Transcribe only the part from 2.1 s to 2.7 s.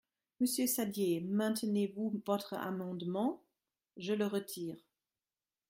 votre